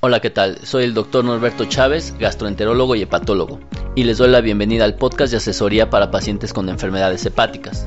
[0.00, 0.58] Hola, ¿qué tal?
[0.64, 3.58] Soy el doctor Norberto Chávez, gastroenterólogo y hepatólogo,
[3.94, 7.86] y les doy la bienvenida al podcast de asesoría para pacientes con enfermedades hepáticas.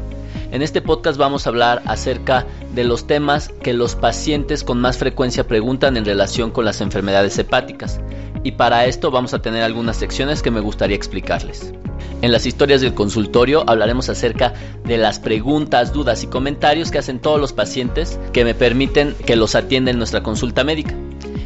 [0.52, 4.98] En este podcast vamos a hablar acerca de los temas que los pacientes con más
[4.98, 8.00] frecuencia preguntan en relación con las enfermedades hepáticas,
[8.44, 11.74] y para esto vamos a tener algunas secciones que me gustaría explicarles.
[12.22, 14.54] En las historias del consultorio hablaremos acerca
[14.84, 19.36] de las preguntas, dudas y comentarios que hacen todos los pacientes que me permiten que
[19.36, 20.96] los atienda en nuestra consulta médica.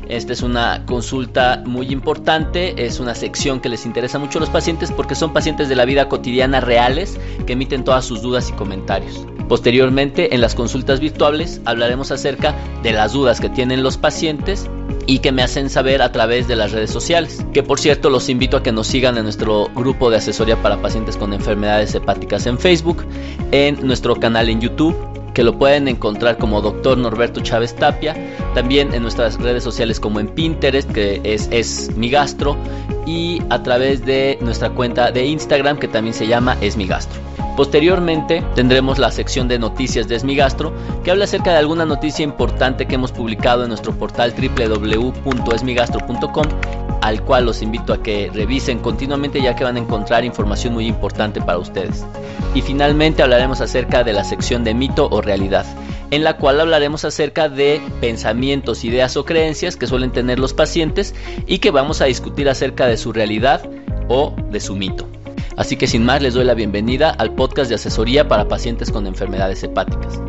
[0.08, 4.50] Esta es una consulta muy importante, es una sección que les interesa mucho a los
[4.50, 8.54] pacientes porque son pacientes de la vida cotidiana reales que emiten todas sus dudas y
[8.54, 9.26] comentarios.
[9.48, 14.70] Posteriormente, en las consultas virtuales, hablaremos acerca de las dudas que tienen los pacientes
[15.06, 17.46] y que me hacen saber a través de las redes sociales.
[17.54, 20.82] Que por cierto los invito a que nos sigan en nuestro grupo de asesoría para
[20.82, 23.06] pacientes con enfermedades hepáticas en Facebook,
[23.52, 24.96] en nuestro canal en YouTube
[25.34, 26.98] que lo pueden encontrar como Dr.
[26.98, 28.16] Norberto Chávez Tapia,
[28.54, 32.58] también en nuestras redes sociales como en Pinterest, que es, es mi gastro,
[33.06, 37.20] y a través de nuestra cuenta de Instagram, que también se llama Es mi gastro.
[37.56, 42.88] Posteriormente tendremos la sección de noticias de Esmigastro, que habla acerca de alguna noticia importante
[42.88, 46.48] que hemos publicado en nuestro portal www.esmigastro.com
[47.02, 50.86] al cual los invito a que revisen continuamente ya que van a encontrar información muy
[50.86, 52.06] importante para ustedes.
[52.54, 55.66] Y finalmente hablaremos acerca de la sección de mito o realidad,
[56.12, 61.16] en la cual hablaremos acerca de pensamientos, ideas o creencias que suelen tener los pacientes
[61.48, 63.68] y que vamos a discutir acerca de su realidad
[64.08, 65.11] o de su mito.
[65.62, 69.06] Así que sin más les doy la bienvenida al podcast de asesoría para pacientes con
[69.06, 70.20] enfermedades hepáticas.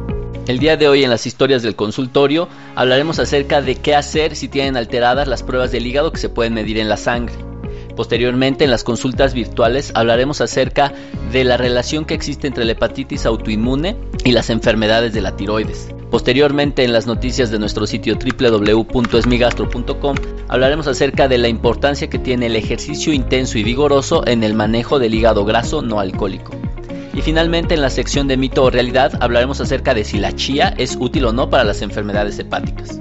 [0.47, 4.49] El día de hoy en las historias del consultorio hablaremos acerca de qué hacer si
[4.49, 7.52] tienen alteradas las pruebas del hígado que se pueden medir en la sangre.
[7.97, 10.93] Posteriormente, en las consultas virtuales, hablaremos acerca
[11.31, 15.89] de la relación que existe entre la hepatitis autoinmune y las enfermedades de la tiroides.
[16.11, 20.17] Posteriormente, en las noticias de nuestro sitio www.esmigastro.com,
[20.49, 24.99] hablaremos acerca de la importancia que tiene el ejercicio intenso y vigoroso en el manejo
[24.99, 26.53] del hígado graso no alcohólico.
[27.15, 30.75] Y finalmente en la sección de mito o realidad hablaremos acerca de si la chía
[30.77, 33.01] es útil o no para las enfermedades hepáticas.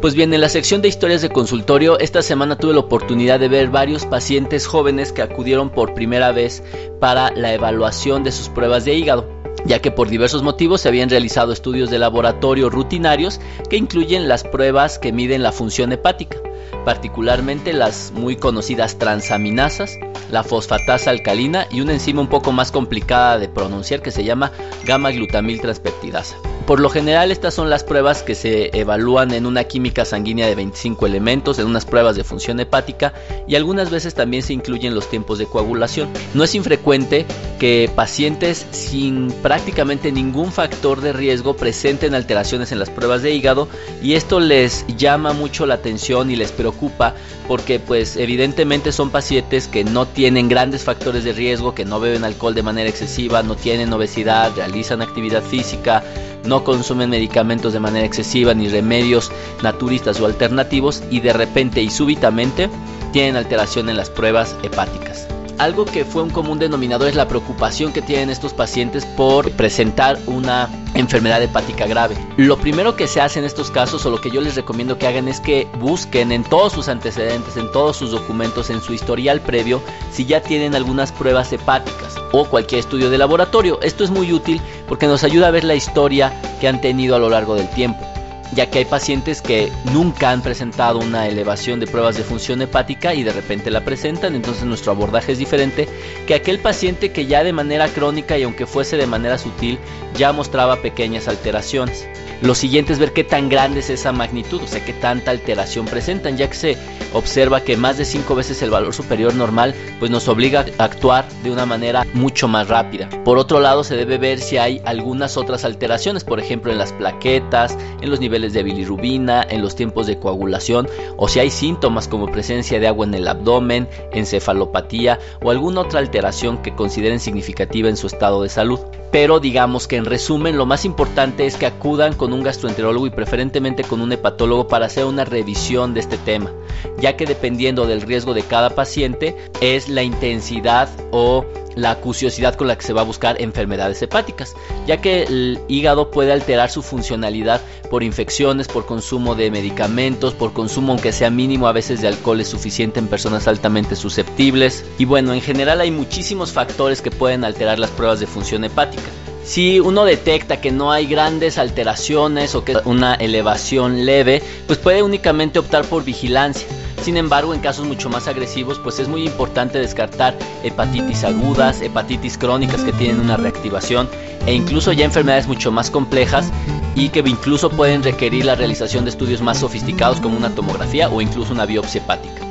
[0.00, 3.48] Pues bien, en la sección de historias de consultorio, esta semana tuve la oportunidad de
[3.48, 6.62] ver varios pacientes jóvenes que acudieron por primera vez
[7.00, 11.10] para la evaluación de sus pruebas de hígado ya que por diversos motivos se habían
[11.10, 16.38] realizado estudios de laboratorio rutinarios que incluyen las pruebas que miden la función hepática,
[16.84, 19.98] particularmente las muy conocidas transaminasas,
[20.30, 24.52] la fosfatasa alcalina y una enzima un poco más complicada de pronunciar que se llama
[24.84, 26.36] gamma glutamil transpeptidasa.
[26.68, 30.54] Por lo general estas son las pruebas que se evalúan en una química sanguínea de
[30.54, 33.14] 25 elementos, en unas pruebas de función hepática
[33.46, 36.10] y algunas veces también se incluyen los tiempos de coagulación.
[36.34, 37.24] No es infrecuente
[37.58, 43.66] que pacientes sin prácticamente ningún factor de riesgo presenten alteraciones en las pruebas de hígado
[44.02, 47.14] y esto les llama mucho la atención y les preocupa
[47.46, 52.24] porque pues evidentemente son pacientes que no tienen grandes factores de riesgo, que no beben
[52.24, 56.04] alcohol de manera excesiva, no tienen obesidad, realizan actividad física,
[56.44, 59.30] no consumen medicamentos de manera excesiva ni remedios
[59.62, 62.68] naturistas o alternativos y de repente y súbitamente
[63.12, 65.26] tienen alteración en las pruebas hepáticas.
[65.58, 70.16] Algo que fue un común denominador es la preocupación que tienen estos pacientes por presentar
[70.26, 72.16] una enfermedad hepática grave.
[72.36, 75.08] Lo primero que se hace en estos casos o lo que yo les recomiendo que
[75.08, 79.40] hagan es que busquen en todos sus antecedentes, en todos sus documentos, en su historial
[79.40, 79.82] previo,
[80.12, 83.78] si ya tienen algunas pruebas hepáticas o cualquier estudio de laboratorio.
[83.82, 87.18] Esto es muy útil porque nos ayuda a ver la historia que han tenido a
[87.18, 88.17] lo largo del tiempo
[88.52, 93.14] ya que hay pacientes que nunca han presentado una elevación de pruebas de función hepática
[93.14, 95.88] y de repente la presentan, entonces nuestro abordaje es diferente
[96.26, 99.78] que aquel paciente que ya de manera crónica y aunque fuese de manera sutil
[100.16, 102.06] ya mostraba pequeñas alteraciones.
[102.40, 105.86] Lo siguiente es ver qué tan grande es esa magnitud, o sea, qué tanta alteración
[105.86, 106.78] presentan, ya que se
[107.12, 111.28] observa que más de 5 veces el valor superior normal pues nos obliga a actuar
[111.42, 113.08] de una manera mucho más rápida.
[113.24, 116.92] Por otro lado, se debe ver si hay algunas otras alteraciones, por ejemplo, en las
[116.92, 122.08] plaquetas, en los niveles de bilirrubina, en los tiempos de coagulación, o si hay síntomas
[122.08, 127.88] como presencia de agua en el abdomen, encefalopatía o alguna otra alteración que consideren significativa
[127.88, 128.78] en su estado de salud.
[129.10, 133.10] Pero digamos que en resumen lo más importante es que acudan con un gastroenterólogo y
[133.10, 136.52] preferentemente con un hepatólogo para hacer una revisión de este tema,
[136.98, 141.44] ya que dependiendo del riesgo de cada paciente es la intensidad o
[141.78, 144.54] la acuciosidad con la que se va a buscar enfermedades hepáticas,
[144.86, 147.60] ya que el hígado puede alterar su funcionalidad
[147.90, 152.40] por infecciones, por consumo de medicamentos, por consumo aunque sea mínimo a veces de alcohol
[152.40, 154.84] es suficiente en personas altamente susceptibles.
[154.98, 159.08] Y bueno, en general hay muchísimos factores que pueden alterar las pruebas de función hepática.
[159.44, 165.02] Si uno detecta que no hay grandes alteraciones o que una elevación leve, pues puede
[165.02, 166.66] únicamente optar por vigilancia.
[167.08, 172.36] Sin embargo, en casos mucho más agresivos, pues es muy importante descartar hepatitis agudas, hepatitis
[172.36, 174.10] crónicas que tienen una reactivación
[174.44, 176.52] e incluso ya enfermedades mucho más complejas
[176.94, 181.22] y que incluso pueden requerir la realización de estudios más sofisticados como una tomografía o
[181.22, 182.42] incluso una biopsia hepática.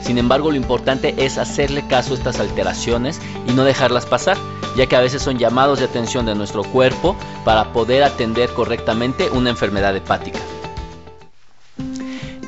[0.00, 4.38] Sin embargo, lo importante es hacerle caso a estas alteraciones y no dejarlas pasar,
[4.78, 9.28] ya que a veces son llamados de atención de nuestro cuerpo para poder atender correctamente
[9.28, 10.38] una enfermedad hepática.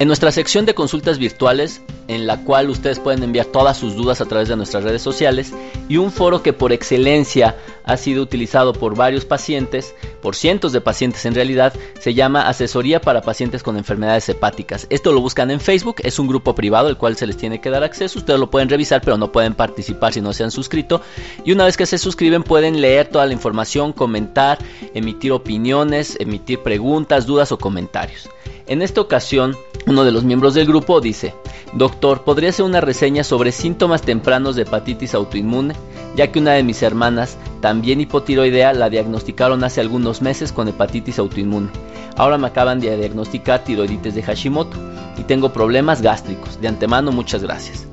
[0.00, 4.21] En nuestra sección de consultas virtuales, en la cual ustedes pueden enviar todas sus dudas
[4.21, 5.53] a través de nuestras redes sociales,
[5.89, 10.81] y un foro que por excelencia ha sido utilizado por varios pacientes, por cientos de
[10.81, 14.87] pacientes en realidad, se llama Asesoría para Pacientes con Enfermedades Hepáticas.
[14.91, 17.71] Esto lo buscan en Facebook, es un grupo privado al cual se les tiene que
[17.71, 21.03] dar acceso, ustedes lo pueden revisar pero no pueden participar si no se han suscrito,
[21.45, 24.59] y una vez que se suscriben pueden leer toda la información, comentar,
[24.95, 28.29] emitir opiniones, emitir preguntas, dudas o comentarios.
[28.67, 29.57] En esta ocasión,
[29.87, 31.35] uno de los miembros del grupo dice,
[31.73, 35.75] Doctor, ¿podría hacer una reseña sobre síntomas tempranos de hepatitis autoinmune?
[36.17, 41.19] Ya que una de mis hermanas, también hipotiroidea, la diagnosticaron hace algunos meses con hepatitis
[41.19, 41.69] autoinmune.
[42.17, 44.77] Ahora me acaban de diagnosticar tiroiditis de Hashimoto
[45.17, 46.61] y tengo problemas gástricos.
[46.61, 47.87] De antemano, muchas gracias.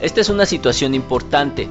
[0.00, 1.68] Esta es una situación importante,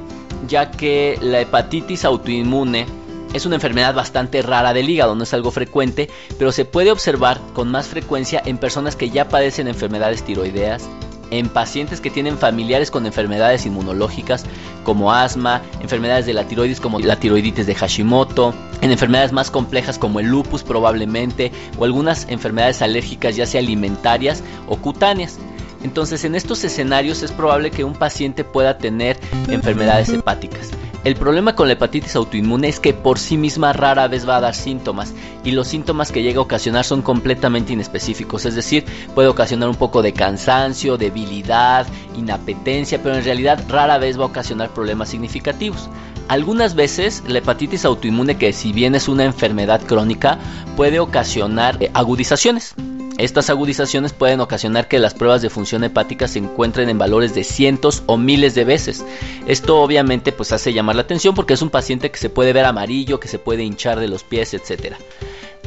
[0.48, 2.86] ya que la hepatitis autoinmune
[3.32, 6.08] es una enfermedad bastante rara del hígado, no es algo frecuente,
[6.38, 10.88] pero se puede observar con más frecuencia en personas que ya padecen enfermedades tiroideas,
[11.30, 14.44] en pacientes que tienen familiares con enfermedades inmunológicas
[14.84, 19.98] como asma, enfermedades de la tiroides como la tiroiditis de Hashimoto, en enfermedades más complejas
[19.98, 25.38] como el lupus probablemente, o algunas enfermedades alérgicas ya sea alimentarias o cutáneas.
[25.82, 29.18] Entonces en estos escenarios es probable que un paciente pueda tener
[29.48, 30.70] enfermedades hepáticas.
[31.04, 34.40] El problema con la hepatitis autoinmune es que por sí misma rara vez va a
[34.40, 35.12] dar síntomas
[35.44, 39.74] y los síntomas que llega a ocasionar son completamente inespecíficos, es decir, puede ocasionar un
[39.74, 41.86] poco de cansancio, debilidad,
[42.16, 45.90] inapetencia, pero en realidad rara vez va a ocasionar problemas significativos.
[46.28, 50.38] Algunas veces la hepatitis autoinmune, que si bien es una enfermedad crónica,
[50.74, 52.74] puede ocasionar eh, agudizaciones.
[53.18, 57.44] Estas agudizaciones pueden ocasionar que las pruebas de función hepática se encuentren en valores de
[57.44, 59.04] cientos o miles de veces.
[59.46, 62.64] Esto obviamente pues hace llamar la atención porque es un paciente que se puede ver
[62.64, 64.98] amarillo, que se puede hinchar de los pies, etcétera.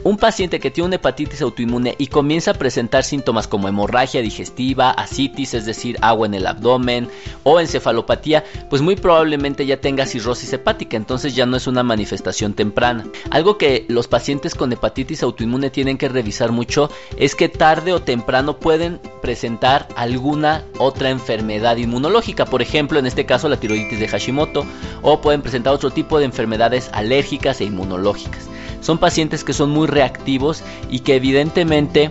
[0.04, 4.92] Un paciente que tiene una hepatitis autoinmune y comienza a presentar síntomas como hemorragia digestiva,
[4.92, 7.10] asitis, es decir, agua en el abdomen
[7.44, 12.54] o encefalopatía, pues muy probablemente ya tenga cirrosis hepática, entonces ya no es una manifestación
[12.54, 13.06] temprana.
[13.32, 18.02] Algo que los pacientes con hepatitis autoinmune tienen que revisar mucho es que tarde o
[18.02, 24.08] temprano pueden presentar alguna otra enfermedad inmunológica, por ejemplo, en este caso la tiroiditis de
[24.08, 24.66] Hashimoto,
[25.02, 28.48] o pueden presentar otro tipo de enfermedades alérgicas e inmunológicas.
[28.82, 32.10] Son pacientes que son muy reactivos y que evidentemente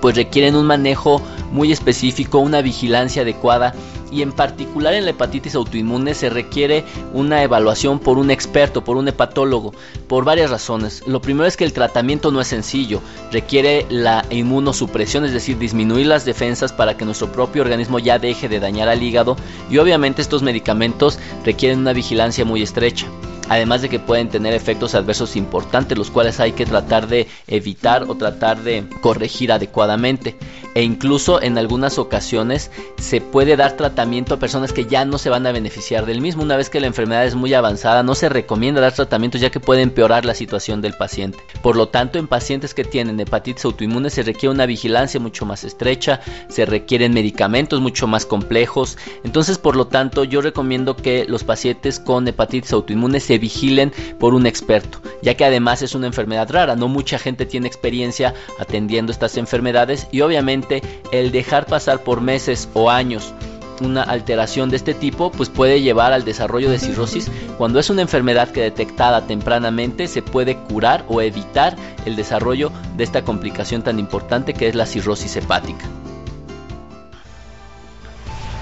[0.00, 1.20] pues requieren un manejo
[1.50, 3.74] muy específico, una vigilancia adecuada.
[4.12, 8.96] Y en particular en la hepatitis autoinmune se requiere una evaluación por un experto, por
[8.96, 9.74] un hepatólogo,
[10.06, 11.02] por varias razones.
[11.08, 13.00] Lo primero es que el tratamiento no es sencillo,
[13.32, 18.48] requiere la inmunosupresión, es decir, disminuir las defensas para que nuestro propio organismo ya deje
[18.48, 19.36] de dañar al hígado.
[19.68, 23.08] Y obviamente estos medicamentos requieren una vigilancia muy estrecha
[23.48, 28.04] además de que pueden tener efectos adversos importantes, los cuales hay que tratar de evitar
[28.08, 30.36] o tratar de corregir adecuadamente.
[30.76, 35.30] E incluso en algunas ocasiones se puede dar tratamiento a personas que ya no se
[35.30, 36.42] van a beneficiar del mismo.
[36.42, 39.58] Una vez que la enfermedad es muy avanzada, no se recomienda dar tratamientos ya que
[39.58, 41.38] puede empeorar la situación del paciente.
[41.62, 45.64] Por lo tanto, en pacientes que tienen hepatitis autoinmune se requiere una vigilancia mucho más
[45.64, 48.98] estrecha, se requieren medicamentos mucho más complejos.
[49.24, 54.34] Entonces, por lo tanto, yo recomiendo que los pacientes con hepatitis autoinmune se vigilen por
[54.34, 59.10] un experto, ya que además es una enfermedad rara, no mucha gente tiene experiencia atendiendo
[59.10, 60.65] estas enfermedades y obviamente
[61.12, 63.34] el dejar pasar por meses o años
[63.80, 68.02] una alteración de este tipo pues puede llevar al desarrollo de cirrosis cuando es una
[68.02, 73.98] enfermedad que detectada tempranamente se puede curar o evitar el desarrollo de esta complicación tan
[73.98, 75.84] importante que es la cirrosis hepática.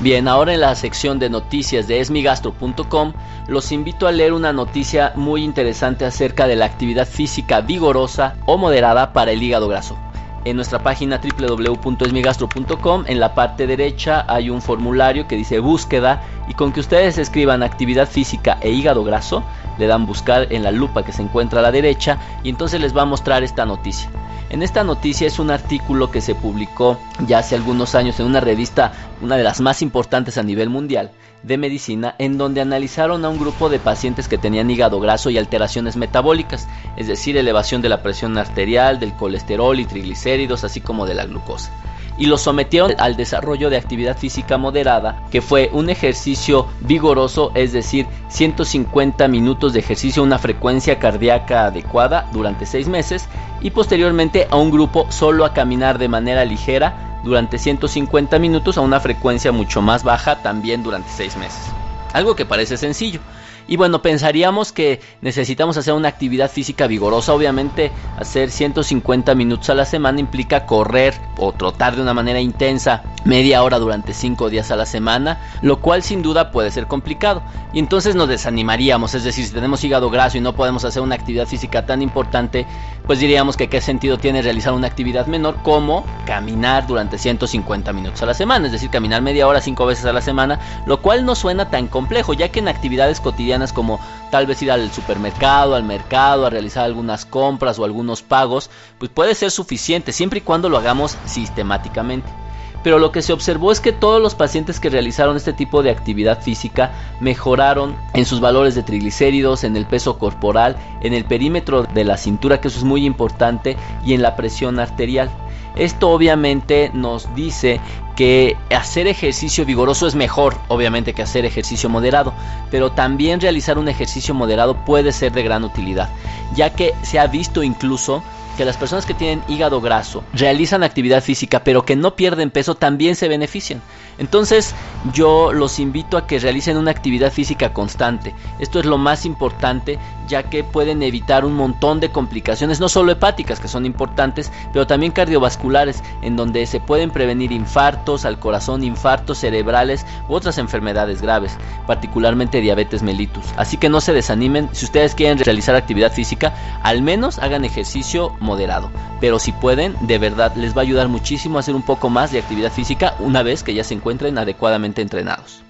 [0.01, 3.13] Bien, ahora en la sección de noticias de esmigastro.com
[3.47, 8.59] los invito a leer una noticia muy interesante acerca de la actividad física vigorosa o
[8.59, 9.97] moderada para el hígado graso.
[10.45, 16.55] En nuestra página www.esmigastro.com en la parte derecha hay un formulario que dice búsqueda y
[16.55, 19.43] con que ustedes escriban actividad física e hígado graso,
[19.79, 22.97] le dan buscar en la lupa que se encuentra a la derecha y entonces les
[22.97, 24.11] va a mostrar esta noticia.
[24.55, 26.97] En esta noticia es un artículo que se publicó
[27.27, 31.11] ya hace algunos años en una revista, una de las más importantes a nivel mundial,
[31.43, 35.39] de medicina en donde analizaron a un grupo de pacientes que tenían hígado graso y
[35.39, 41.05] alteraciones metabólicas, es decir, elevación de la presión arterial, del colesterol y triglicéridos, así como
[41.05, 41.73] de la glucosa.
[42.17, 47.73] Y los sometieron al desarrollo de actividad física moderada, que fue un ejercicio vigoroso, es
[47.73, 53.29] decir, 150 minutos de ejercicio a una frecuencia cardíaca adecuada durante 6 meses,
[53.61, 58.83] y posteriormente a un grupo solo a caminar de manera ligera durante 150 minutos a
[58.83, 61.73] una frecuencia mucho más baja también durante 6 meses.
[62.13, 63.21] Algo que parece sencillo,
[63.67, 67.33] y bueno, pensaríamos que necesitamos hacer una actividad física vigorosa.
[67.33, 73.03] Obviamente, hacer 150 minutos a la semana implica correr o trotar de una manera intensa
[73.25, 77.43] media hora durante 5 días a la semana, lo cual sin duda puede ser complicado.
[77.73, 81.15] Y entonces nos desanimaríamos, es decir, si tenemos hígado graso y no podemos hacer una
[81.15, 82.67] actividad física tan importante,
[83.07, 88.23] pues diríamos que qué sentido tiene realizar una actividad menor como caminar durante 150 minutos
[88.23, 91.25] a la semana, es decir, caminar media hora 5 veces a la semana, lo cual
[91.27, 95.75] no suena tan complejo, ya que en actividades cotidianas como tal vez ir al supermercado,
[95.75, 100.43] al mercado, a realizar algunas compras o algunos pagos, pues puede ser suficiente siempre y
[100.43, 102.44] cuando lo hagamos sistemáticamente.
[102.85, 105.91] Pero lo que se observó es que todos los pacientes que realizaron este tipo de
[105.91, 111.85] actividad física mejoraron en sus valores de triglicéridos, en el peso corporal, en el perímetro
[111.85, 115.31] de la cintura, que eso es muy importante, y en la presión arterial.
[115.77, 117.81] Esto obviamente nos dice
[118.15, 122.33] que hacer ejercicio vigoroso es mejor, obviamente, que hacer ejercicio moderado,
[122.71, 126.11] pero también realizar un ejercicio moderado puede ser de gran utilidad,
[126.55, 128.23] ya que se ha visto incluso
[128.55, 132.75] que las personas que tienen hígado graso realizan actividad física pero que no pierden peso
[132.75, 133.81] también se benefician.
[134.19, 134.75] Entonces
[135.13, 138.35] yo los invito a que realicen una actividad física constante.
[138.59, 143.13] Esto es lo más importante ya que pueden evitar un montón de complicaciones, no solo
[143.13, 148.85] hepáticas que son importantes, pero también cardiovasculares en donde se pueden prevenir infartos al corazón,
[148.85, 151.57] infartos cerebrales u otras enfermedades graves,
[151.87, 153.45] particularmente diabetes mellitus.
[153.57, 158.35] Así que no se desanimen, si ustedes quieren realizar actividad física, al menos hagan ejercicio
[158.41, 158.91] moderado.
[159.21, 162.33] Pero si pueden, de verdad les va a ayudar muchísimo a hacer un poco más
[162.33, 165.63] de actividad física una vez que ya se encuentren adecuadamente entrenados.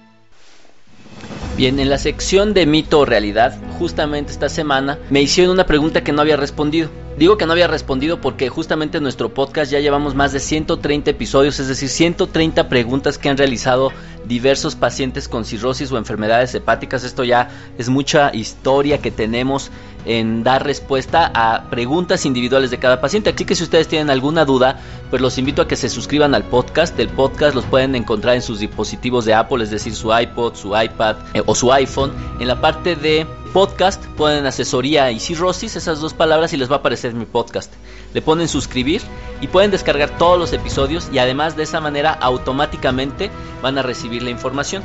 [1.55, 6.03] Bien, en la sección de mito o realidad, justamente esta semana me hicieron una pregunta
[6.03, 6.89] que no había respondido.
[7.17, 11.11] Digo que no había respondido porque justamente en nuestro podcast ya llevamos más de 130
[11.11, 13.93] episodios, es decir, 130 preguntas que han realizado
[14.25, 17.05] diversos pacientes con cirrosis o enfermedades hepáticas.
[17.05, 19.71] Esto ya es mucha historia que tenemos
[20.05, 23.29] en dar respuesta a preguntas individuales de cada paciente.
[23.29, 26.43] Así que si ustedes tienen alguna duda, pues los invito a que se suscriban al
[26.43, 26.99] podcast.
[26.99, 30.77] El podcast los pueden encontrar en sus dispositivos de Apple, es decir, su iPod, su
[30.77, 32.11] iPad eh, o su iPhone.
[32.41, 36.75] En la parte de podcast ponen asesoría y cirrosis, esas dos palabras y les va
[36.75, 37.71] a aparecer mi podcast.
[38.13, 39.01] Le ponen suscribir
[39.39, 43.31] y pueden descargar todos los episodios y además de esa manera automáticamente
[43.61, 44.83] van a recibir la información.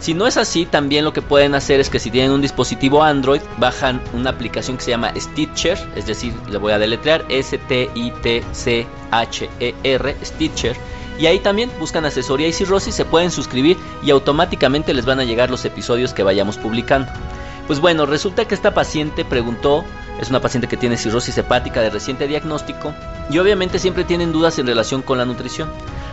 [0.00, 3.02] Si no es así, también lo que pueden hacer es que si tienen un dispositivo
[3.02, 7.66] Android, bajan una aplicación que se llama Stitcher, es decir, le voy a deletrear S-T-I-T-C-H-E-R,
[10.24, 10.76] Stitcher.
[11.18, 15.24] Y ahí también buscan asesoría y cirrosis, se pueden suscribir y automáticamente les van a
[15.24, 17.12] llegar los episodios que vayamos publicando.
[17.66, 19.84] Pues bueno, resulta que esta paciente preguntó,
[20.20, 22.94] es una paciente que tiene cirrosis hepática de reciente diagnóstico
[23.28, 25.68] y obviamente siempre tienen dudas en relación con la nutrición.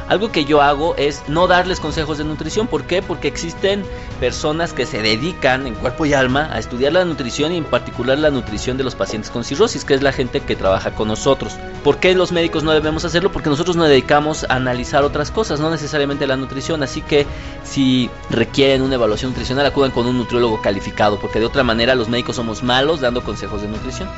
[0.08, 2.68] Algo que yo hago es no darles consejos de nutrición.
[2.68, 3.02] ¿Por qué?
[3.02, 3.84] Porque existen
[4.20, 8.18] personas que se dedican en cuerpo y alma a estudiar la nutrición y en particular
[8.18, 11.54] la nutrición de los pacientes con cirrosis, que es la gente que trabaja con nosotros.
[11.84, 13.32] ¿Por qué los médicos no debemos hacerlo?
[13.32, 16.84] Porque nosotros nos dedicamos a analizar otras cosas, no necesariamente la nutrición.
[16.84, 17.26] Así que
[17.64, 22.10] si requieren una evaluación nutricional, acudan con un nutriólogo calificado, porque de otra manera los
[22.10, 24.10] médicos somos malos dando consejos de nutrición.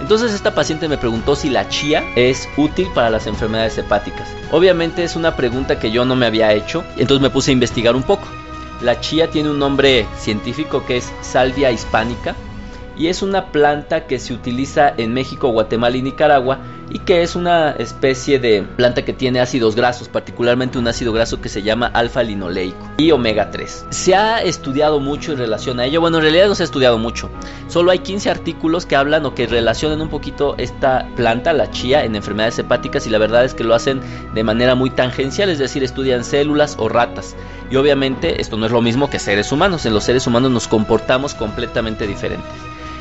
[0.00, 4.28] Entonces esta paciente me preguntó si la chía es útil para las enfermedades hepáticas.
[4.50, 7.96] Obviamente es una pregunta que yo no me había hecho, entonces me puse a investigar
[7.96, 8.26] un poco.
[8.82, 12.34] La chía tiene un nombre científico que es Salvia hispánica
[12.96, 17.36] y es una planta que se utiliza en México, Guatemala y Nicaragua y que es
[17.36, 21.86] una especie de planta que tiene ácidos grasos, particularmente un ácido graso que se llama
[21.86, 23.86] alfa-linoleico y omega 3.
[23.90, 26.98] Se ha estudiado mucho en relación a ello, bueno, en realidad no se ha estudiado
[26.98, 27.30] mucho,
[27.68, 32.04] solo hay 15 artículos que hablan o que relacionan un poquito esta planta, la chía,
[32.04, 34.00] en enfermedades hepáticas y la verdad es que lo hacen
[34.34, 37.34] de manera muy tangencial, es decir, estudian células o ratas.
[37.70, 40.68] Y obviamente esto no es lo mismo que seres humanos, en los seres humanos nos
[40.68, 42.52] comportamos completamente diferentes.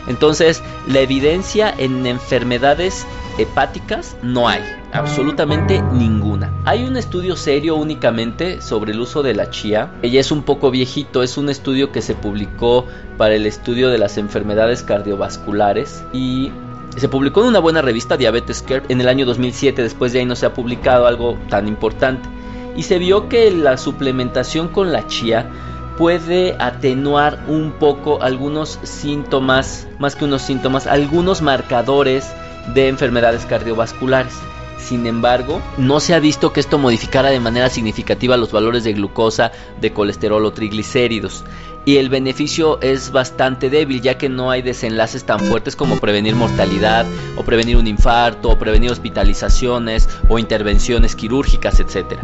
[0.08, 3.06] Entonces, la evidencia en enfermedades
[3.38, 4.62] hepáticas no hay,
[4.94, 6.54] absolutamente ninguna.
[6.66, 9.92] Hay un estudio serio únicamente sobre el uso de la chía.
[10.02, 12.86] Ella es un poco viejito, es un estudio que se publicó
[13.18, 16.52] para el estudio de las enfermedades cardiovasculares y
[16.98, 19.84] se publicó en una buena revista, Diabetes Care, en el año 2007.
[19.84, 22.30] Después de ahí no se ha publicado algo tan importante.
[22.78, 25.50] Y se vio que la suplementación con la chía
[25.98, 32.34] puede atenuar un poco algunos síntomas, más que unos síntomas, algunos marcadores
[32.74, 34.34] de enfermedades cardiovasculares.
[34.78, 38.94] Sin embargo, no se ha visto que esto modificara de manera significativa los valores de
[38.94, 41.44] glucosa, de colesterol o triglicéridos.
[41.86, 46.36] Y el beneficio es bastante débil ya que no hay desenlaces tan fuertes como prevenir
[46.36, 47.06] mortalidad
[47.36, 52.20] o prevenir un infarto o prevenir hospitalizaciones o intervenciones quirúrgicas, etc.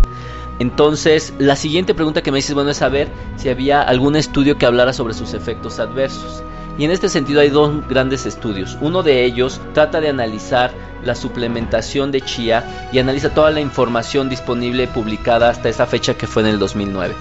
[0.60, 3.08] Entonces, la siguiente pregunta que me dices, bueno, es saber
[3.38, 6.44] si había algún estudio que hablara sobre sus efectos adversos.
[6.78, 8.78] Y en este sentido hay dos grandes estudios.
[8.82, 10.72] Uno de ellos trata de analizar
[11.04, 16.28] la suplementación de chía y analiza toda la información disponible publicada hasta esa fecha que
[16.28, 17.14] fue en el 2009.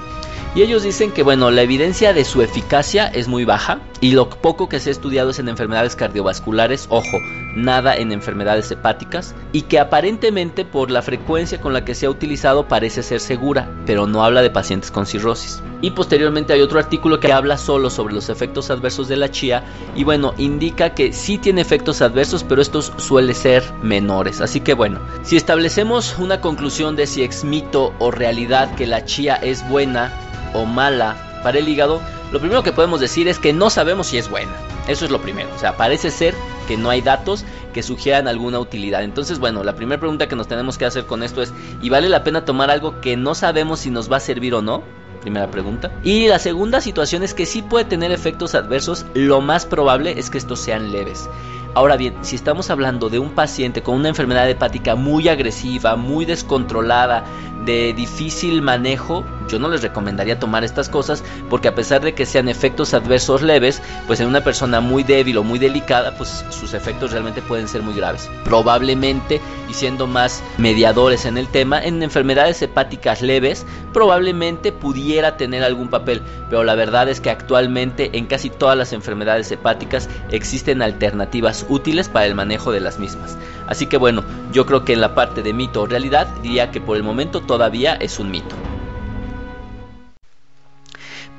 [0.53, 4.29] Y ellos dicen que bueno, la evidencia de su eficacia es muy baja y lo
[4.29, 7.19] poco que se ha estudiado es en enfermedades cardiovasculares, ojo,
[7.55, 12.11] nada en enfermedades hepáticas, y que aparentemente por la frecuencia con la que se ha
[12.11, 15.63] utilizado parece ser segura, pero no habla de pacientes con cirrosis.
[15.83, 19.63] Y posteriormente hay otro artículo que habla solo sobre los efectos adversos de la chía
[19.95, 24.41] y bueno, indica que sí tiene efectos adversos, pero estos suelen ser menores.
[24.41, 29.05] Así que bueno, si establecemos una conclusión de si es mito o realidad que la
[29.05, 30.13] chía es buena,
[30.55, 32.01] o mala para el hígado,
[32.33, 34.53] lo primero que podemos decir es que no sabemos si es buena.
[34.89, 35.49] Eso es lo primero.
[35.55, 36.35] O sea, parece ser
[36.69, 39.03] que no hay datos que sugieran alguna utilidad.
[39.03, 41.53] Entonces, bueno, la primera pregunta que nos tenemos que hacer con esto es,
[41.83, 44.63] ¿y vale la pena tomar algo que no sabemos si nos va a servir o
[44.63, 44.83] no?
[45.21, 45.91] Primera pregunta.
[46.03, 50.31] Y la segunda situación es que sí puede tener efectos adversos, lo más probable es
[50.31, 51.29] que estos sean leves.
[51.75, 56.25] Ahora bien, si estamos hablando de un paciente con una enfermedad hepática muy agresiva, muy
[56.25, 57.25] descontrolada,
[57.65, 62.27] de difícil manejo, yo no les recomendaría tomar estas cosas porque a pesar de que
[62.27, 66.75] sean efectos adversos leves, pues en una persona muy débil o muy delicada, pues sus
[66.75, 68.31] efectos realmente pueden ser muy graves.
[68.45, 75.63] Probablemente, y siendo más mediadores en el tema, en enfermedades hepáticas leves, probablemente pudiera tener
[75.63, 80.83] algún papel, pero la verdad es que actualmente en casi todas las enfermedades hepáticas existen
[80.83, 83.37] alternativas útiles para el manejo de las mismas.
[83.67, 86.81] Así que bueno, yo creo que en la parte de mito o realidad diría que
[86.81, 88.70] por el momento todavía es un mito.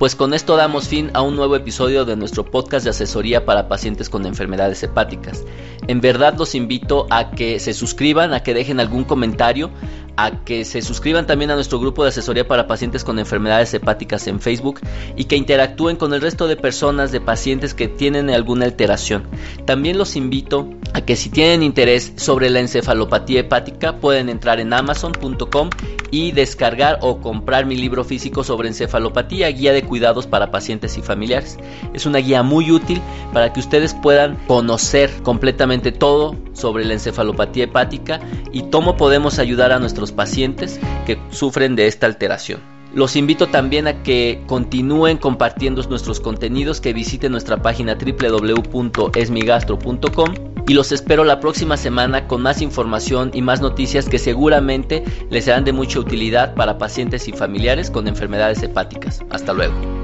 [0.02, 3.68] Pues con esto damos fin a un nuevo episodio de nuestro podcast de asesoría para
[3.68, 5.44] pacientes con enfermedades hepáticas.
[5.86, 9.70] En verdad los invito a que se suscriban, a que dejen algún comentario,
[10.16, 14.26] a que se suscriban también a nuestro grupo de asesoría para pacientes con enfermedades hepáticas
[14.26, 14.80] en Facebook
[15.16, 19.24] y que interactúen con el resto de personas de pacientes que tienen alguna alteración.
[19.64, 24.72] También los invito a que si tienen interés sobre la encefalopatía hepática pueden entrar en
[24.72, 25.70] amazon.com
[26.10, 31.02] y descargar o comprar mi libro físico sobre encefalopatía, guía de cuidados para pacientes y
[31.02, 31.58] familiares.
[31.94, 33.00] Es una guía muy útil
[33.32, 38.20] para que ustedes puedan conocer completamente todo sobre la encefalopatía hepática
[38.52, 42.60] y cómo podemos ayudar a nuestros pacientes que sufren de esta alteración.
[42.94, 50.34] Los invito también a que continúen compartiendo nuestros contenidos, que visiten nuestra página www.esmigastro.com
[50.68, 55.46] y los espero la próxima semana con más información y más noticias que seguramente les
[55.46, 59.24] serán de mucha utilidad para pacientes y familiares con enfermedades hepáticas.
[59.30, 60.01] Hasta luego.